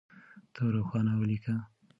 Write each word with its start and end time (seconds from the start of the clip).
ته 0.53 0.61
روښانه 0.75 1.13
وليکه. 1.19 1.55